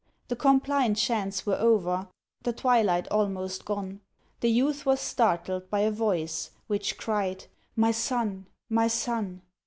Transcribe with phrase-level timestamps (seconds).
[0.29, 2.07] The Compline chants were over,
[2.41, 4.01] The twilight almost gone,
[4.39, 8.47] The youth was startled by a voice Which cried—"My son!
[8.67, 9.43] my son!"